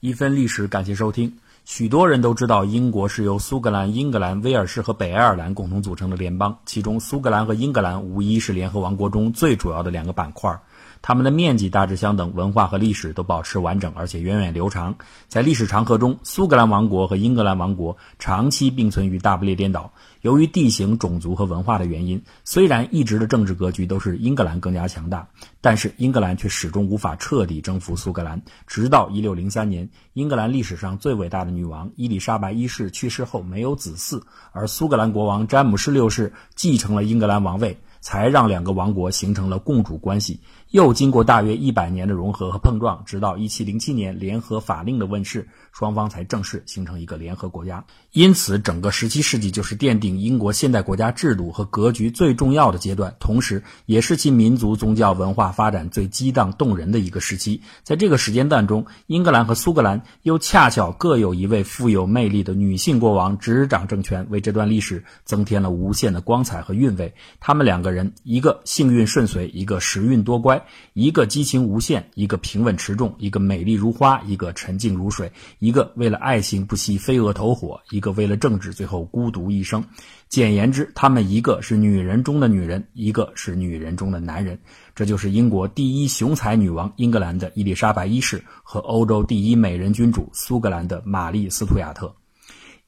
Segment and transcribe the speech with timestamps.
[0.00, 1.38] 一分历史，感谢收听。
[1.64, 10.60] 许多人都知道，英国是由苏格兰、英格兰、威尔士和北爱尔兰共同组成的联邦，其中苏格兰和英格兰无疑是联合王国中最主要的两个板块。
[11.02, 14.96] 它们的面积大致相等，文化和历史都保持完整，而且源远流长。
[15.28, 19.92] 在历史长河中，苏格兰王国和英格兰王国长期并存于大不列颠岛。
[20.22, 25.28] 由于地形、种族和文化的原因，虽然一直的政治格局都是英格兰更加强大，
[25.60, 28.42] 但是英格兰却始终无法彻底征服苏格兰。
[28.66, 37.78] 直到1603年，英格兰历史上最伟大的女王伊丽莎白一世去世后没有子嗣，而苏格兰国王詹姆士六世继承了英格兰王位。
[37.98, 40.38] 才让两个王国形成了共主关系。
[40.70, 47.84] 又经过大约一百年的融合和碰撞，直到一七零七年联合法令的问世，双方才正式形成一个联合国家。
[48.12, 57.60] 因此，整个十七世纪就是奠定英国现代国家制度和格局最重要的阶段，同时也是其民族宗教文化发展最激荡动人的一个时期。
[57.82, 67.14] 在这个时间段中，英格兰和苏格兰又恰巧各有一位富有魅力的女性国王执掌政权，为这段历史增添了无限的光彩和韵味。
[67.38, 70.55] 他们两个人，一个幸运顺遂，一个时运多乖。
[70.92, 79.84] 一个激情无限，一个平稳持重；一个美丽如花，一个沉静如水；一个为了爱情不惜飞蛾投火，一个为了政治最后孤独一生。
[80.28, 84.58] 简言之，他们一个是女人中的女人，一个是女人中的男人。
[84.94, 92.14] 这就是英国第一雄才女王英格兰的伊丽莎白一世和欧洲第一美人君主苏格兰的玛丽·斯图亚特。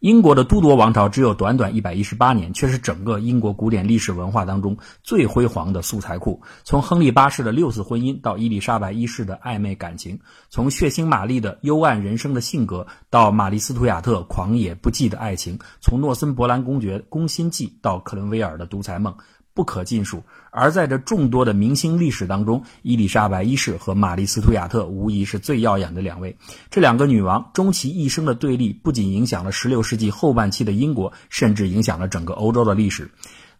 [0.00, 6.40] 英国的都铎王朝只有短短一百一十八年，却是整个英国古典历史文化当中最辉煌的素材库。
[6.62, 10.16] 从亨利八世的六次婚姻到伊丽莎白一世的暧昧感情，
[10.50, 19.12] 从血腥玛丽的幽暗人生的性格到玛丽斯图亚特狂野不羁的爱情，从诺森伯兰公爵攻心计到克伦威尔的独裁梦。
[19.58, 26.36] 不可尽数，而在这众多的明星历史当中，伊丽莎白一世和玛丽斯图亚特无疑是最耀眼的两位。
[26.70, 33.10] 这两个女王终其一生的对立，不仅影响了16世纪后半期的英国，甚至影响了整个欧洲的历史。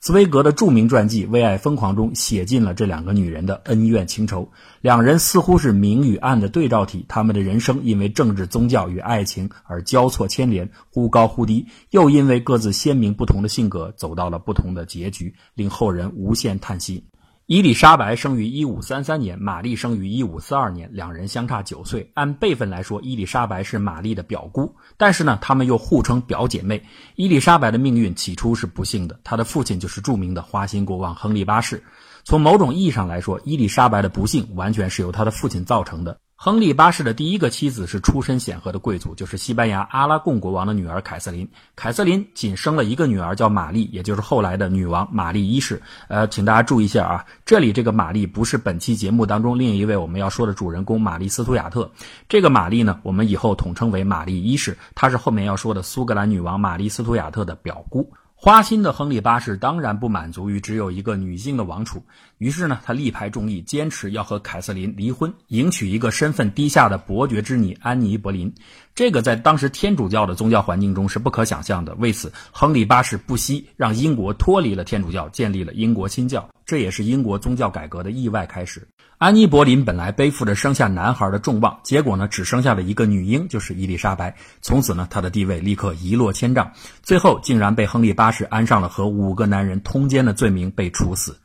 [0.01, 4.49] 茨威格的著名传记《为爱疯狂》中写尽了这两个女人的恩怨情仇，
[4.81, 17.05] 两人似乎是明与暗的对照体，他们的人生因为政治、宗教与爱情而交错牵连，忽高忽低，又因为各自鲜明不同的性格走到了不同的结局，令后人无限叹息。
[17.49, 22.11] 伊丽莎白生于一五三三年，玛丽生于一五四二年，两人相差九岁。
[22.13, 26.85] 按辈分来说，伊丽莎白是玛丽的表姑，但是呢，他们又互称表姐妹。
[27.15, 31.83] 伊丽莎白的命运起初是不幸的，她的父亲就是著名的花心国王亨利八世。
[32.23, 36.21] 从某种意义上来说，伊丽莎白的不幸完全是由她的父亲造成的。
[36.41, 41.51] 亨利八世的第一个妻子是出身显赫的贵族，就是西班牙阿拉贡国王的女儿凯瑟琳。
[41.75, 45.83] 凯瑟琳仅生了一个女儿，叫玛丽，也就是后来的女王玛丽一世。
[46.07, 51.91] 呃，请大家注意一下啊，这里这个玛丽不是本期节目当中另一位我们要说的主人公玛丽斯图亚特。
[52.29, 58.09] 这个玛丽呢，我们以后统称为玛丽一世，她是后面要说的苏格兰女王玛丽斯图亚特的表姑。
[58.41, 62.01] 花心的亨利八世当然不满足于只有一个女性的王储，
[62.39, 68.55] 于是呢，他力排众议，坚持要和凯瑟琳离婚，迎娶一个身份低下的伯爵之女安妮·柏林。
[68.95, 71.93] 这个在当时天主教的宗教环境中是不可想象的。
[71.97, 78.87] 为此，亨利八世不惜让英国脱离了天主教，建立了英国新教，这也是英国宗教改革的意外开始。
[79.17, 84.37] 安妮·柏林本来背负着生下男孩的重望，结果呢，只生下了一个女婴，就是伊丽莎白。
[84.61, 86.71] 从此呢，她的地位立刻一落千丈，
[87.03, 91.39] 最后竟然被亨利八世安上了和五个男人通奸的罪名，被处死。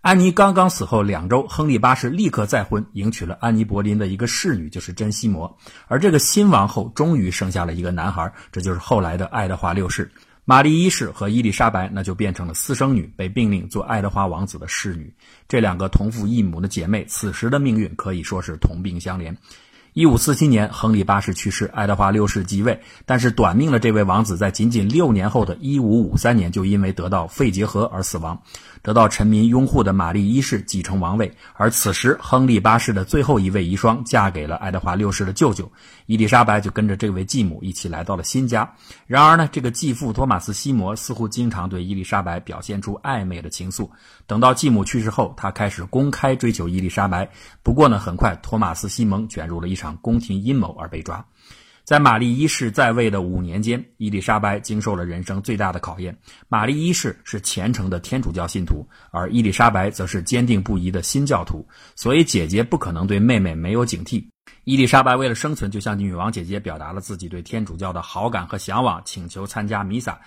[0.00, 5.58] 安妮刚刚死后两周，亨利八世立刻再婚，迎娶了安妮·柏林的一个侍女，就是珍西摩。
[5.88, 10.08] 而这个新王后终于生下了一个男孩，这就是后来的爱德华六世。
[10.48, 15.12] 玛丽一世和伊丽莎白那就变成了私生女，被命令做爱德华王子的侍女。
[15.46, 19.36] 这两个同父异母的姐妹，此时的命运可以说是同病相怜。
[19.94, 22.80] 一五四七年，亨利八世去世，爱德华六世即位。
[23.04, 28.40] 但是短命的这位王子，在仅仅六年后的一五五三年，就因为得到肺结核而死亡。
[28.80, 35.70] 得到臣民拥护的玛丽一世继承王位，而此时亨利八世的最后一位遗孀嫁给了爱德华六世的舅舅
[36.06, 38.72] 伊丽莎白，就跟着这位继母一起来到了新家。
[39.06, 43.88] 然而呢，这个继父托马斯西摩似乎经常对伊丽莎白表现出暧昧的情愫。
[44.28, 47.28] 等到继母去世后，他开始公开追求伊丽莎白。
[47.64, 51.24] 不过呢，很快托马斯西蒙卷入了一场宫廷阴谋而被抓。
[51.84, 56.14] 在玛丽一世在位的五年间，伊丽莎白经受了人生最大的考验。
[56.46, 61.66] 玛丽一世是虔诚的天主教信徒，而伊丽莎白则是坚定不移的新教徒，
[61.96, 64.22] 所以姐姐不可能对妹妹没有警惕。
[64.64, 70.20] 伊丽莎白为了生存，就向女王姐姐表达了自己对天主教的好感和向往，请求参加弥撒。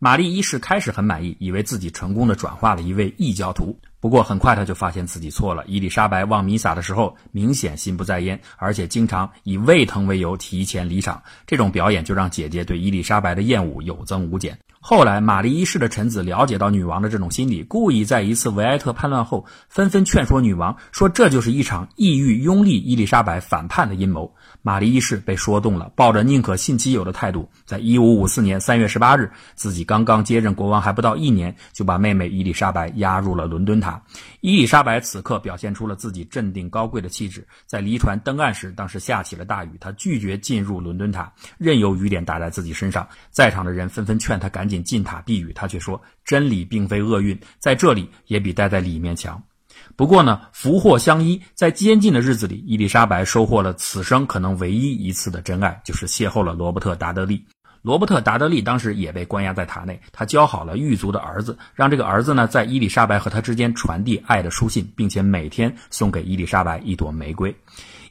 [0.00, 3.78] 玛丽一世开始很满意，以为自己成功的转化了一位异教徒。
[4.06, 5.64] 不过很快他就发现自己错了。
[5.66, 11.20] 伊丽莎白望弥撒的时候，明显心不在焉，而且经常以胃疼为由提前离场。
[11.44, 14.56] 这种表演就让姐姐对伊丽莎白的厌恶有增无减。
[14.80, 24.32] 后来，玛丽一世的臣子了解到女王的这种心理，故意在一次维埃特叛乱后，纷纷劝说女王，说这就是一场意欲拥立伊丽莎白反叛的阴谋。
[24.66, 34.02] 玛丽一世被说动了，抱着宁可信其有的态度，在一五五四年三月十八日，自己刚刚接任国王还不到一年，就把妹妹伊丽莎白押入了伦敦塔。
[34.40, 37.46] 伊丽莎白此刻表现出了自己镇定高贵的气质。
[37.64, 43.06] 在离船登岸时，当时下起了大雨，她拒绝进入伦敦塔，任由雨点打在自己身上。
[43.30, 49.40] 在场的人纷纷劝她赶紧进塔避雨，她却说：“真理并非厄运，在这里也比待在里面强。”
[49.96, 57.42] 不过呢，福祸相依，在监禁的日子里，伊丽莎白收获了此生可能唯一一次的真爱，就是邂逅了罗伯特·达德利。
[57.80, 67.54] 罗伯特·达德利当时也被关押在塔内，他教好了狱卒的儿子，让这个儿子呢在伊丽莎白和他之间传递爱的书信，并且每天送给伊丽莎白一朵玫瑰。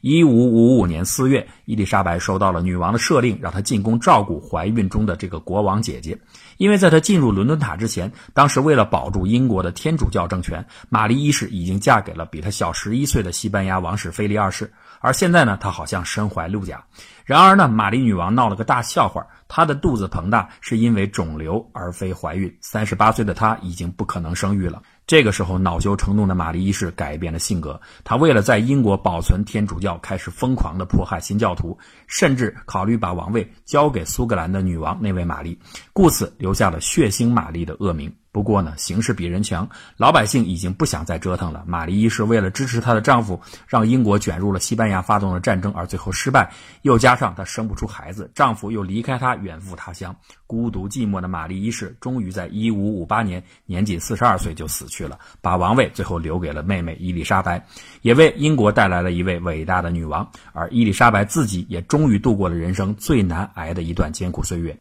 [0.00, 6.18] 一五五五年四月，伊丽莎白收到了女王的赦令，让她进宫照顾怀孕中的这个国王姐姐。
[6.56, 14.72] 因为在他进入伦敦塔之前，当时为了保住英国的天主教政权，玛丽一世已经嫁给了比她小十一岁的西班牙王室菲利二世。
[15.00, 16.82] 而现在呢，她好像身怀六甲。
[17.24, 22.52] 然而呢，玛丽女王闹了个大笑话，她的肚子膨大是因为肿瘤，而非怀孕。
[22.60, 24.82] 三十八岁的她已经不可能生育了。
[25.06, 35.56] 这个时候，恼羞成怒的玛丽一世改变了性格，她为了在英国保存天主教，开始疯狂的迫害新教徒，甚至考虑把王位交给苏格兰的女王那位玛丽，
[35.92, 38.12] 故此留下了血腥玛丽的恶名。
[38.36, 39.66] 不过呢，形势比人强，
[39.96, 41.64] 老百姓已经不想再折腾了。
[41.66, 46.52] 玛丽一世为了支持她的丈夫，让英国卷入了西班牙发动的战争，而最后失败。
[46.82, 50.14] 又加上她生不出孩子，丈夫又离开她远赴他乡，
[50.46, 57.64] 孤独寂寞的玛丽一世终于在1558年年仅42岁就死去了，把王位最后留给了妹妹伊丽莎白，
[58.02, 60.30] 也为英国带来了一位伟大的女王。
[60.52, 64.76] 而伊丽莎白自己也终于度过了人生最难挨的一段艰苦岁月。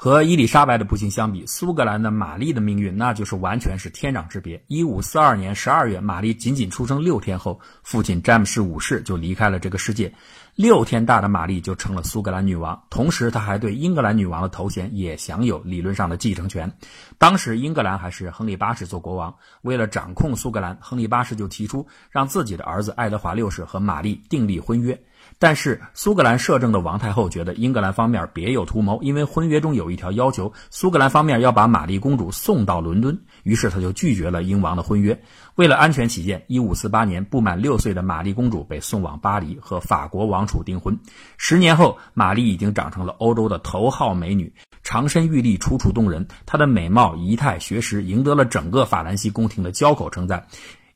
[0.00, 4.62] 和伊丽莎白的不幸相比，苏格兰的玛丽的命运那就是完全是天壤之别。
[4.68, 10.14] 一五四二年十二月，玛丽仅仅出生六天后，父亲詹姆士五世就离开了这个世界。
[10.54, 16.72] 六天大的玛丽就成了苏格兰女王，同时她还对英格兰女王的头衔也享有理论上的继承权。
[17.18, 24.96] 当时英格兰还是亨利八世做国王，为了掌控苏格兰，亨利八世就提出让自己的儿子爱德华六世和玛丽订立婚约。
[25.40, 35.22] 但是苏格兰摄政的王太后觉得英格兰方面别有图谋，因为婚约中有一条要求，苏格兰方面要把玛丽公主送到伦敦，于是她就拒绝了英王的婚约。
[35.54, 40.98] 为了安全起见，一五四八年不满六岁的玛丽公主被送往巴黎和法国王储订婚。
[41.36, 44.52] 十年后，玛丽已经长成了欧洲的头号美女，
[44.82, 46.26] 长身玉立，楚楚动人。
[46.46, 50.46] 她的美貌、仪态、学识赢得了整个法兰西宫廷的交口称赞。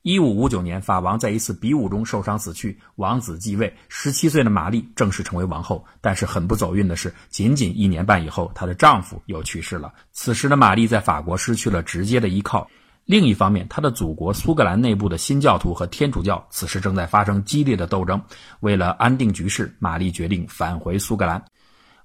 [0.02, 3.72] 一五五九年，法王在一次比武中受伤死去，王子继位。
[3.88, 5.84] 十七岁的玛丽正式成为王后。
[6.00, 9.93] 但是很不走运的是，仅仅一年半以后，她的丈夫又去世了。
[10.10, 12.69] 此时的玛丽在法国失去了直接的依靠。
[13.04, 18.20] 另一方面，她的祖国苏格兰内部的新教徒和天主教此时正在发生激烈的斗争。
[18.58, 21.40] 为了安定局势，玛丽决定返回苏格兰。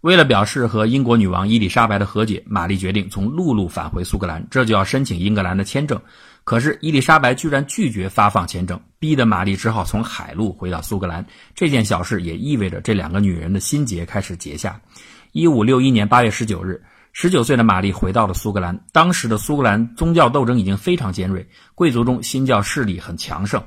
[0.08, 6.00] 为了表示和英国女王伊丽莎白的和解，玛丽决定从陆路返回苏格兰，这就要申请英格兰的签证。
[6.46, 11.26] 可是伊丽莎白居然拒绝发放签证，逼得玛丽只好从海路回到苏格兰。
[11.54, 14.80] 这件小事也意味着这两个女人的心结开始结下。
[15.34, 18.80] 一五六一年八月十九日，十九岁的玛丽回到了苏格兰。
[18.94, 21.46] 当时的苏格兰宗教斗争已经非常尖锐，
[21.76, 23.62] 贵族中新教势力很强盛。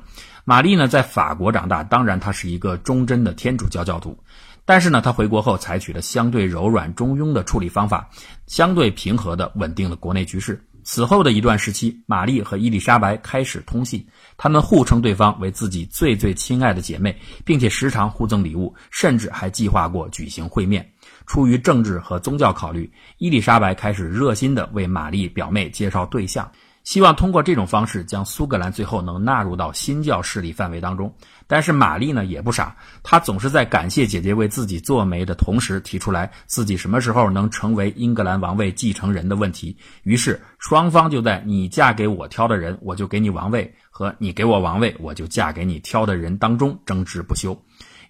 [0.47, 4.19] 玛丽呢，在法国长大，当然她是一个忠贞的天主教教徒。
[4.65, 8.09] 但是呢，他回国后采取了相对柔软中庸的处理方法，
[8.47, 10.63] 相对平和的稳定了国内局势。
[10.83, 14.05] 此后的一段时期，玛丽和伊丽莎白开始通信，
[14.39, 17.15] 他们互称对方为自己最最亲爱的姐妹，
[17.45, 20.89] 并且时常互赠礼物，甚至还计划过举行会面。
[21.27, 26.51] 出于政治和宗教考虑，伊丽莎白开始热心地为玛丽表妹介绍对象。
[26.91, 31.15] 希望通过这种方式将苏格兰最后能纳入到新教势力范围当中。
[31.47, 39.77] 但是玛丽呢也不傻，她总是在感谢姐姐为自己做媒的同时，提出来自己什么时候能成为英格兰王位继承人的问题。
[40.03, 47.57] 于是双方就在“你嫁给我挑的人，我就给你王位”和“你给我王位，我就嫁给你挑的人”当中争执不休。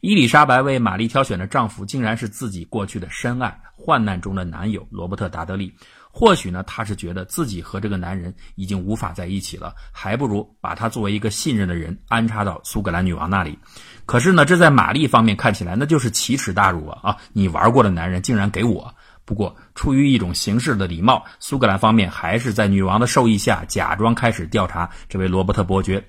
[0.00, 5.70] 伊丽莎白为玛丽挑选的丈夫，竟然是自己过去的深爱、患难中的男友罗伯特·达德利。
[6.12, 13.58] 或许呢，她是觉得自己和这个男人已经无法在一起了，还不如把他作为一个信任的人安插到苏格兰女王那里。
[14.06, 17.10] 可是呢，这在玛丽方面看起来那就是奇耻大辱啊！
[17.10, 18.92] 啊，你玩过的男人竟然给我。
[19.24, 26.04] 不过，出于一种形式的礼貌，苏格兰方面还是在女王的授意下，假装开始调查这位罗伯特伯爵。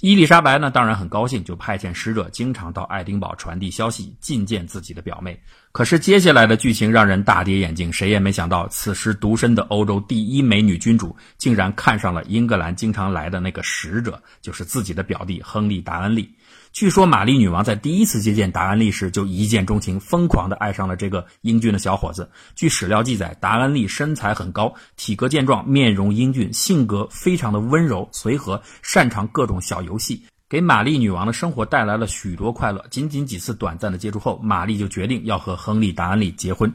[0.00, 5.40] 伊丽莎白呢，当然很高兴，就派遣使者经常到爱丁堡传递消息，觐见自己的表妹。
[5.76, 16.32] 可是接下来的剧情让人大跌眼镜，谁也没想到，此时独身的欧洲第一美女君主，竟然看上了英格兰经常来的那个使者，就是自己的表弟亨利·达恩利。
[16.72, 22.30] 据说玛丽女王在第一次接见达恩利时就一见钟情，疯狂地爱上了这个英俊的小伙子。
[22.54, 32.84] 据史料记载，达恩利身材很高，体格健壮，面容英俊，性格非常的温柔随和，擅长各种小游戏，给玛丽女王的生活带来了许多快乐。
[32.88, 36.72] 仅仅几次短暂的接触后，玛丽就决定要和亨利·达恩利结婚。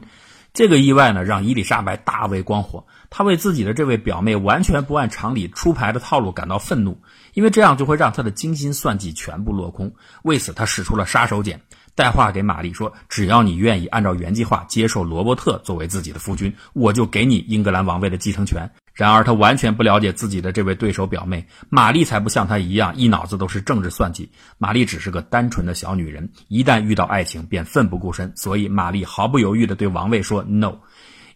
[0.52, 2.84] 这个意外呢，让伊丽莎白大为光火。
[3.08, 7.00] 她为自己的这位表妹完全不按常理出牌的套路感到愤怒，
[7.32, 9.90] 因为这样就会让她的精心算计全部落空。
[10.24, 11.58] 为此，她使出了杀手锏，
[11.94, 24.30] 带话给玛丽说：“只要你愿意按照原计划接受罗伯特作为自己的夫君，我就给你英格兰王位的继承权。”然而，他完全不了解自己的这位对手表妹玛丽，才不像他一样一脑子都是政治算计。
[24.58, 30.74] 玛丽只是个单纯的小女人，一旦遇到爱情便奋不顾身，所以玛丽毫不犹豫地对王位说 “no”。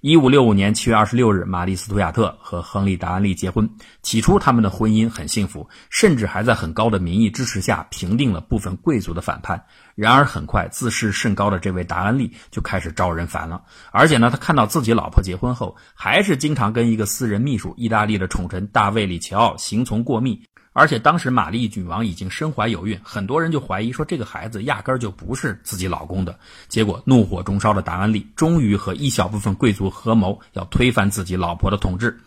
[0.07, 3.69] 一五六五年七月二十六日，玛丽·斯图亚特和亨利·达安利结婚。
[4.03, 9.65] 起初，他们的婚姻很幸福，甚至还在很高的民意支持下平定了部分贵族的反叛。
[9.97, 13.65] 然而，很快自视甚高的这位达安利就开始招人烦了。
[13.91, 20.41] 而且呢，他看到自己老婆结婚后，还是经常跟一个私人秘书、意大利的宠臣大卫·里奇奥行从过密。
[20.79, 26.39] 而且当时玛丽女王已经身怀有孕，很多人就怀疑说这个孩子压根儿就不是自己老公的。
[26.69, 32.21] 结果怒火中烧的达安利终于和一小部分贵族合谋，要推翻自己老婆的统治。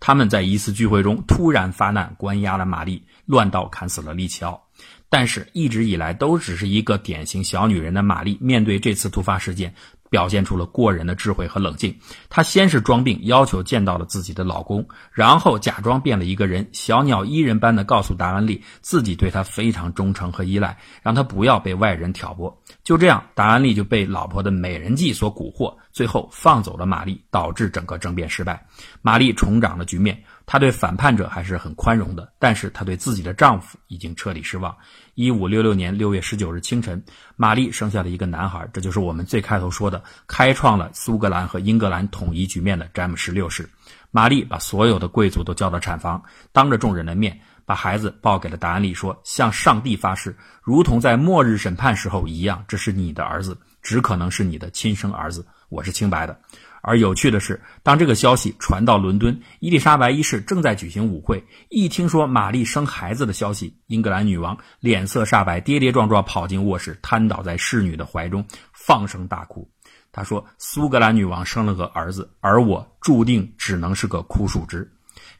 [0.00, 4.62] 他们在一次聚会中突然发难，关押了玛丽，乱刀砍死了利奇奥。
[5.08, 9.74] 但是，一直以来都只是一个典型小女人的玛丽，面对这次突发事件。
[10.14, 11.92] 表现出了过人的智慧和冷静。
[12.30, 22.56] 她先是装病，要求见到了自己的老公，然后假装变了一个人，小鸟依人般的告诉达安利自己对他非常忠诚和依赖，让他不要被外人挑拨。
[22.84, 28.64] 就这样，达安利就被老婆的美人计所蛊惑，最后放走了玛丽，导致整个政变失败。
[29.02, 30.22] 玛丽重掌了局面。
[30.46, 34.76] 她对反叛者还是很宽容的，但是她对自己的丈夫已经彻底失望。
[35.14, 37.02] 一五六六年六月十九日清晨，
[37.36, 43.68] 玛丽生下了一个男孩，这就是我们最开头说的开创了苏格兰和英格兰统一局面的詹姆士六世。
[44.10, 46.22] 玛丽把所有的贵族都叫到产房，
[46.52, 56.38] 当着众人的面把孩子抱给了达安利，说：“向上帝发誓，如同在末日审判时候一样，这是你的儿子，只可能是你的亲生儿子，我是清白的。”
[56.86, 61.42] 而有趣的是，当这个消息传到伦敦，伊丽莎白一世正在举行舞会。
[61.70, 69.66] 一听说玛丽生孩子的消息，英格兰女王脸色煞白，跌跌撞撞跑进卧室，瘫倒在侍女的怀中，放声大哭。
[70.12, 74.88] 她说：“苏格兰女王生了个儿子，而我注定只能是个枯树枝。”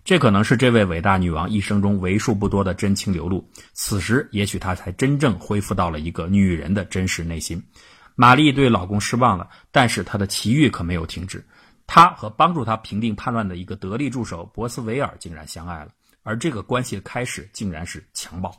[0.03, 3.47] 这可能是这位伟大女王一生中为数不多的真情流露。
[3.73, 7.63] 此时，也许她才真正恢复到了一个女人的真实内心。
[8.15, 11.45] 玛丽对老公失望了，但是她的奇遇可没有停止。
[11.87, 15.89] 她和帮助她平定叛乱的一个得力助手博斯维尔竟然相爱了，
[16.23, 18.55] 而这个关系的开始竟然是强暴。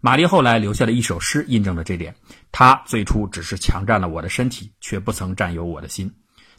[0.00, 2.14] 玛丽后来留下了一首诗，印证了这点。
[2.52, 6.10] 她最初只是强占了我的身体，却不曾占有我的心。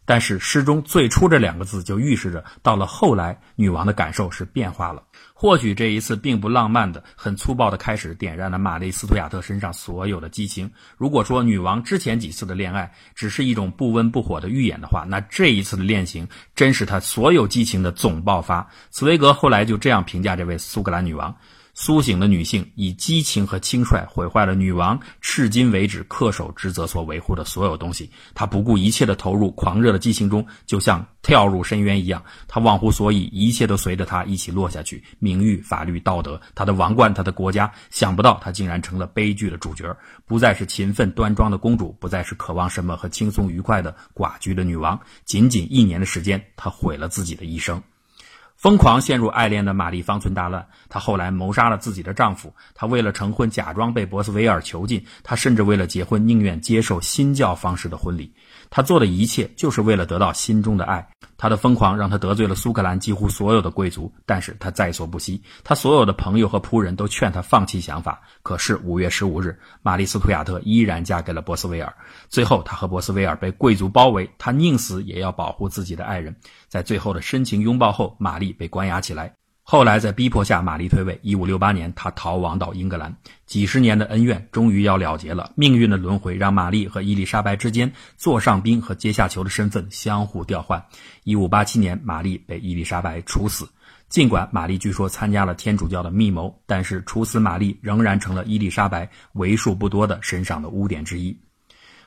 [0.06, 5.04] 但是诗中“最初”这两个字就预示着，到了后来，女王的感受是变化了。
[5.34, 10.72] 或许这一次并不浪漫的、很粗暴的开始，点燃了玛丽·斯图亚特身上所有的激情。
[10.98, 18.70] 如果说女王之前几次的恋爱只是一种不温不火的预演的话，那这一次的恋情真是她所有激情的总爆发。
[18.90, 21.36] 茨威格后来就这样评价这位苏格兰女王。
[21.74, 28.10] 苏醒的女性以激情和轻率毁坏了女王至今为止恪守职责所维护的所有东西。
[28.34, 32.24] 她不顾一切地投入狂热的激情中，就像跳入深渊一样。
[32.48, 35.04] 她忘乎所以，一切都随着她一起落下去。
[35.20, 37.72] 名誉、法律、道德，她的王冠，她的国家。
[37.90, 45.00] 想不到她竟然成了悲剧的主角，不再是勤奋端庄的公主，不再是渴望什么和轻松愉快的寡居的女王。
[45.26, 47.82] 仅仅一年的时间，她毁了自己的一生。
[48.62, 52.54] 疯狂陷入爱恋的玛丽方寸大乱，她后来谋杀了自己的丈夫。
[52.76, 55.04] 她为了成婚，假装被博斯维尔囚禁。
[55.24, 58.32] 她甚至为了结婚，宁愿接受新教方式的婚礼。
[58.72, 61.08] 他做的一切就是为了得到心中的爱。
[61.38, 65.42] 他的疯狂让他得罪了苏格兰几乎所有的贵族，但是他在所不惜。
[65.64, 68.22] 他所有的朋友和仆人都劝他放弃想法。
[68.44, 71.94] 可是五月十五日，玛丽·斯图亚特依然嫁给了博斯维尔。
[72.30, 76.34] 最后，他和博斯维尔被贵族包围，他宁死也要保护自己的爱人。
[76.70, 79.34] 在最后的深情拥抱后，玛丽被关押起来。
[79.72, 81.18] 后来在逼迫下，玛丽退位。
[81.22, 83.16] 一五六八年，她逃亡到英格兰。
[83.46, 85.54] 几十年的恩怨终于要了结了。
[85.56, 90.84] 命运的轮回让玛丽和伊丽莎白之间座上宾和阶下囚的身份相互调换。
[91.24, 93.66] 一五八七年，玛丽被伊丽莎白处死。
[94.10, 101.34] 尽管玛丽据说参加了天主教的密谋，但是处死玛丽仍然成了伊丽莎白为数不多的身上的污点之一。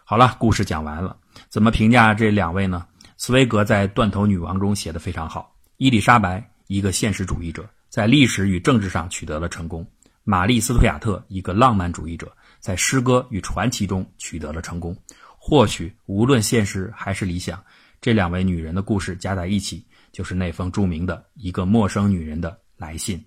[0.05, 1.17] 好了，故事讲完了。
[1.49, 2.85] 怎么评价这两位呢？
[3.17, 5.51] 茨威格在《断头女王》中写的非常好。
[5.79, 6.47] 伊丽莎白。
[6.67, 9.85] 一个现实主义者，在历史与政治上取得了成功；
[10.23, 14.97] 玛丽·斯图亚特，一个浪漫主义者，在诗歌与传奇中取得了成功。
[15.39, 17.63] 或许，无论现实还是理想，
[18.01, 23.23] 这两位女人的故事加在一起，就是那封著名的一个陌生女人的来信。